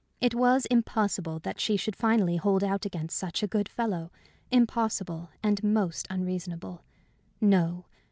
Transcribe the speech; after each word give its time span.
It 0.19 0.33
was 0.33 0.65
impossible 0.65 1.37
that 1.41 1.59
she 1.59 1.77
should 1.77 1.95
finally 1.95 2.37
hold 2.37 2.63
out 2.63 2.87
against 2.87 3.15
such 3.15 3.43
a 3.43 3.47
good 3.47 3.69
fellow 3.69 4.09
impossible, 4.49 5.29
and 5.43 5.63
most 5.63 6.07
unreasonable. 6.09 6.83
No. 7.39 7.85